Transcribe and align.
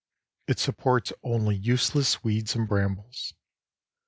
It 0.47 0.57
supports 0.57 1.13
only 1.21 1.55
useless 1.55 2.23
weeds 2.23 2.55
and 2.55 2.67
brambles. 2.67 3.35